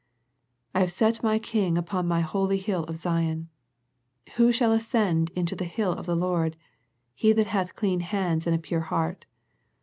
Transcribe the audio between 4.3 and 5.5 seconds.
"Who shall ascend